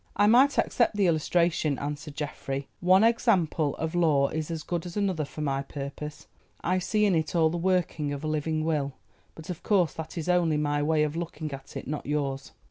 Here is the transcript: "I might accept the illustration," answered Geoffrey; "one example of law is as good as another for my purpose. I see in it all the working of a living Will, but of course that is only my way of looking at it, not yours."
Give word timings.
"I 0.15 0.25
might 0.25 0.57
accept 0.57 0.97
the 0.97 1.05
illustration," 1.05 1.77
answered 1.77 2.15
Geoffrey; 2.15 2.67
"one 2.79 3.03
example 3.03 3.75
of 3.75 3.93
law 3.93 4.29
is 4.29 4.49
as 4.49 4.63
good 4.63 4.87
as 4.87 4.97
another 4.97 5.25
for 5.25 5.41
my 5.41 5.61
purpose. 5.61 6.25
I 6.63 6.79
see 6.79 7.05
in 7.05 7.13
it 7.13 7.35
all 7.35 7.51
the 7.51 7.57
working 7.57 8.11
of 8.11 8.23
a 8.23 8.27
living 8.27 8.65
Will, 8.65 8.93
but 9.35 9.51
of 9.51 9.61
course 9.61 9.93
that 9.93 10.17
is 10.17 10.27
only 10.27 10.57
my 10.57 10.81
way 10.81 11.03
of 11.03 11.15
looking 11.15 11.53
at 11.53 11.77
it, 11.77 11.87
not 11.87 12.07
yours." 12.07 12.51